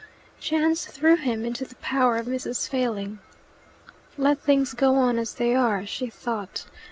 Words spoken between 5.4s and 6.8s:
are," she thought.